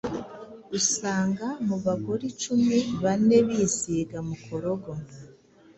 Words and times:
usanga 0.79 1.45
mu 1.65 1.75
bagore 1.85 2.23
icuni 2.31 2.77
bane 3.03 3.37
bisiga 3.47 4.17
mukorogo.” 4.29 4.91